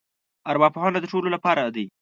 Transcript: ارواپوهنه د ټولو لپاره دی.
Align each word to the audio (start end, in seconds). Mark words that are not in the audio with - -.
ارواپوهنه 0.49 0.97
د 1.01 1.05
ټولو 1.11 1.27
لپاره 1.35 1.63
دی. 1.75 1.85